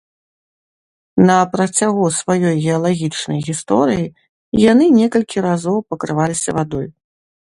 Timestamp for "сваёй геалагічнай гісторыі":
2.19-4.05